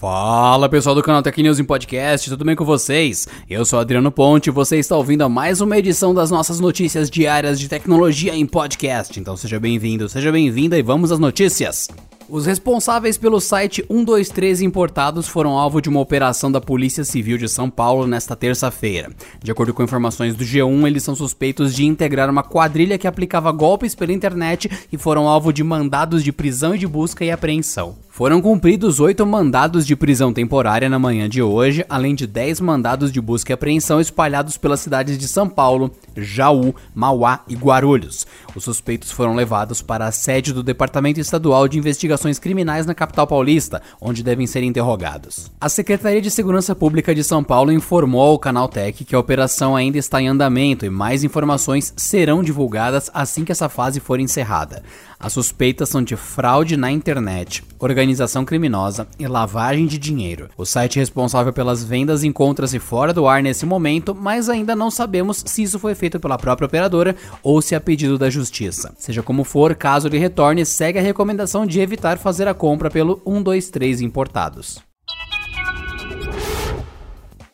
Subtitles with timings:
[0.00, 3.26] Fala pessoal do canal Tech News em Podcast, tudo bem com vocês?
[3.50, 7.10] Eu sou Adriano Ponte e você está ouvindo a mais uma edição das nossas notícias
[7.10, 9.18] diárias de tecnologia em podcast.
[9.18, 11.88] Então seja bem-vindo, seja bem-vinda e vamos às notícias.
[12.30, 17.48] Os responsáveis pelo site 123 Importados foram alvo de uma operação da Polícia Civil de
[17.48, 19.10] São Paulo nesta terça-feira.
[19.42, 23.50] De acordo com informações do G1, eles são suspeitos de integrar uma quadrilha que aplicava
[23.50, 27.96] golpes pela internet e foram alvo de mandados de prisão e de busca e apreensão.
[28.18, 33.12] Foram cumpridos oito mandados de prisão temporária na manhã de hoje, além de dez mandados
[33.12, 38.26] de busca e apreensão espalhados pelas cidades de São Paulo, Jaú, Mauá e Guarulhos.
[38.56, 43.24] Os suspeitos foram levados para a sede do Departamento Estadual de Investigações Criminais na capital
[43.24, 45.48] paulista, onde devem ser interrogados.
[45.60, 49.76] A Secretaria de Segurança Pública de São Paulo informou ao Canal Tech que a operação
[49.76, 54.82] ainda está em andamento e mais informações serão divulgadas assim que essa fase for encerrada.
[55.20, 60.48] As suspeitas são de fraude na internet, organização criminosa e lavagem de dinheiro.
[60.56, 65.42] O site responsável pelas vendas encontra-se fora do ar nesse momento, mas ainda não sabemos
[65.44, 68.94] se isso foi feito pela própria operadora ou se a pedido da justiça.
[68.96, 73.20] Seja como for, caso ele retorne, segue a recomendação de evitar fazer a compra pelo
[73.26, 74.87] 123 importados.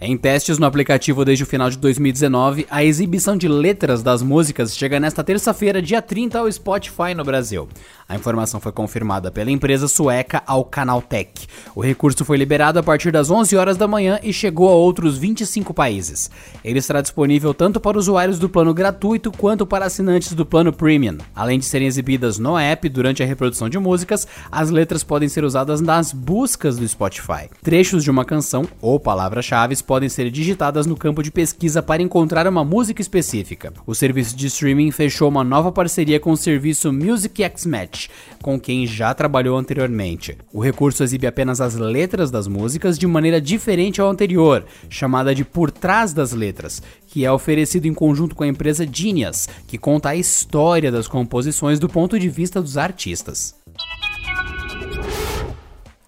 [0.00, 4.76] Em testes no aplicativo desde o final de 2019, a exibição de letras das músicas
[4.76, 7.68] chega nesta terça-feira, dia 30, ao Spotify no Brasil.
[8.08, 11.46] A informação foi confirmada pela empresa sueca Alcanaltech.
[11.74, 15.18] O recurso foi liberado a partir das 11 horas da manhã e chegou a outros
[15.18, 16.30] 25 países.
[16.64, 21.18] Ele estará disponível tanto para usuários do plano gratuito quanto para assinantes do plano premium.
[21.36, 25.44] Além de serem exibidas no app durante a reprodução de músicas, as letras podem ser
[25.44, 27.50] usadas nas buscas do Spotify.
[27.62, 32.46] Trechos de uma canção ou palavras-chave podem ser digitadas no campo de pesquisa para encontrar
[32.46, 33.70] uma música específica.
[33.86, 37.97] O serviço de streaming fechou uma nova parceria com o serviço Music X Match,
[38.42, 40.36] com quem já trabalhou anteriormente.
[40.52, 45.44] O recurso exibe apenas as letras das músicas de maneira diferente ao anterior, chamada de
[45.44, 50.10] Por Trás das Letras, que é oferecido em conjunto com a empresa Genius, que conta
[50.10, 53.57] a história das composições do ponto de vista dos artistas.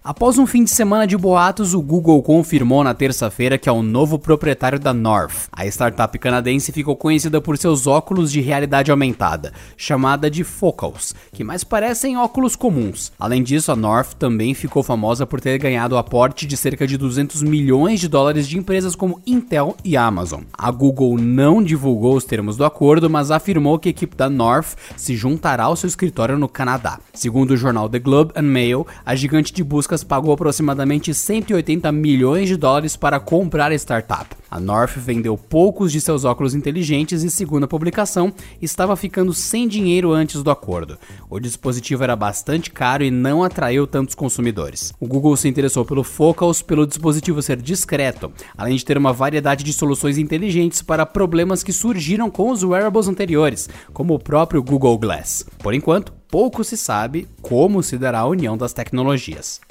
[0.03, 3.83] Após um fim de semana de boatos, o Google confirmou na terça-feira que é o
[3.83, 5.47] novo proprietário da North.
[5.51, 11.43] A startup canadense ficou conhecida por seus óculos de realidade aumentada, chamada de Focals, que
[11.43, 13.11] mais parecem óculos comuns.
[13.19, 17.43] Além disso, a North também ficou famosa por ter ganhado aporte de cerca de 200
[17.43, 20.41] milhões de dólares de empresas como Intel e Amazon.
[20.51, 24.75] A Google não divulgou os termos do acordo, mas afirmou que a equipe da North
[24.97, 26.99] se juntará ao seu escritório no Canadá.
[27.13, 32.47] Segundo o jornal The Globe and Mail, a gigante de busca pagou aproximadamente 180 milhões
[32.47, 34.35] de dólares para comprar a startup.
[34.49, 39.67] A North vendeu poucos de seus óculos inteligentes e, segundo a publicação, estava ficando sem
[39.67, 40.97] dinheiro antes do acordo.
[41.29, 44.93] O dispositivo era bastante caro e não atraiu tantos consumidores.
[44.99, 49.63] O Google se interessou pelo Focals pelo dispositivo ser discreto, além de ter uma variedade
[49.63, 54.97] de soluções inteligentes para problemas que surgiram com os wearables anteriores, como o próprio Google
[54.97, 55.45] Glass.
[55.59, 59.61] Por enquanto, pouco se sabe como se dará a união das tecnologias.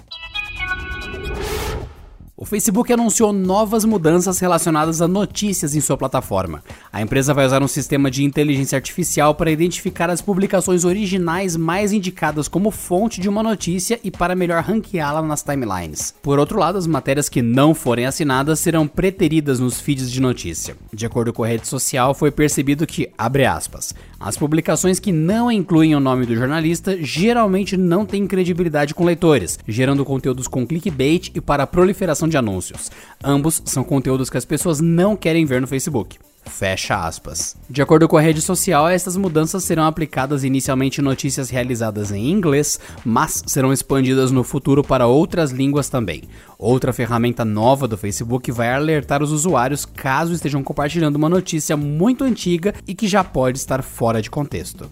[2.42, 6.64] O Facebook anunciou novas mudanças relacionadas a notícias em sua plataforma.
[6.90, 11.92] A empresa vai usar um sistema de inteligência artificial para identificar as publicações originais mais
[11.92, 16.14] indicadas como fonte de uma notícia e para melhor ranqueá-la nas timelines.
[16.22, 20.74] Por outro lado, as matérias que não forem assinadas serão preteridas nos feeds de notícia.
[20.94, 25.52] De acordo com a rede social, foi percebido que, abre aspas, as publicações que não
[25.52, 31.30] incluem o nome do jornalista geralmente não têm credibilidade com leitores, gerando conteúdos com clickbait
[31.34, 32.90] e para a proliferação de anúncios.
[33.22, 36.18] Ambos são conteúdos que as pessoas não querem ver no Facebook.
[36.46, 37.56] Fecha aspas.
[37.68, 42.30] De acordo com a rede social, essas mudanças serão aplicadas inicialmente em notícias realizadas em
[42.30, 46.22] inglês, mas serão expandidas no futuro para outras línguas também.
[46.58, 52.24] Outra ferramenta nova do Facebook vai alertar os usuários caso estejam compartilhando uma notícia muito
[52.24, 54.90] antiga e que já pode estar fora de contexto.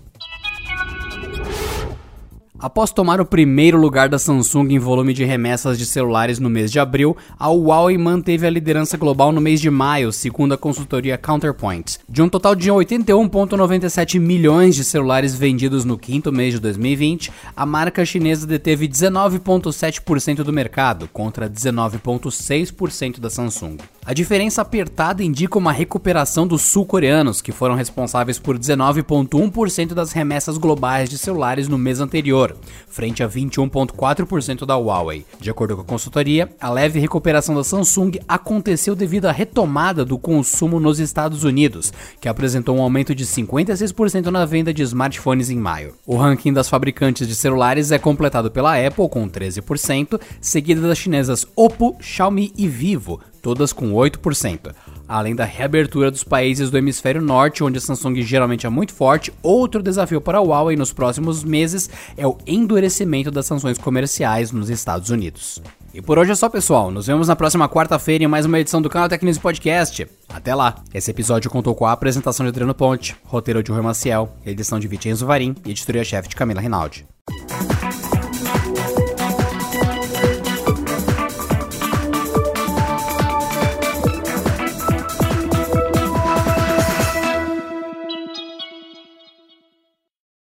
[2.61, 6.73] Após tomar o primeiro lugar da Samsung em volume de remessas de celulares no mês
[6.73, 11.17] de abril, a Huawei manteve a liderança global no mês de maio, segundo a consultoria
[11.17, 12.01] Counterpoint.
[12.09, 17.65] De um total de 81,97 milhões de celulares vendidos no quinto mês de 2020, a
[17.65, 23.77] marca chinesa deteve 19,7% do mercado, contra 19,6% da Samsung.
[24.09, 30.57] A diferença apertada indica uma recuperação dos sul-coreanos, que foram responsáveis por 19,1% das remessas
[30.57, 32.57] globais de celulares no mês anterior,
[32.89, 35.27] frente a 21,4% da Huawei.
[35.39, 40.17] De acordo com a consultoria, a leve recuperação da Samsung aconteceu devido à retomada do
[40.17, 45.59] consumo nos Estados Unidos, que apresentou um aumento de 56% na venda de smartphones em
[45.59, 45.93] maio.
[46.07, 51.47] O ranking das fabricantes de celulares é completado pela Apple com 13%, seguida das chinesas
[51.55, 54.75] Oppo, Xiaomi e Vivo, todas com 8%.
[55.09, 59.33] Além da reabertura dos países do hemisfério norte, onde a Samsung geralmente é muito forte,
[59.43, 64.69] outro desafio para a Huawei nos próximos meses é o endurecimento das sanções comerciais nos
[64.69, 65.63] Estados Unidos.
[65.95, 66.91] E por hoje é só, pessoal.
[66.91, 70.07] Nos vemos na próxima quarta-feira em mais uma edição do canal Tecnis Podcast.
[70.29, 70.77] Até lá!
[70.93, 74.87] Esse episódio contou com a apresentação de Adriano Ponte, roteiro de Rui Maciel, edição de
[74.87, 77.07] Vicenzo Varim e editoria-chefe de Camila Rinaldi.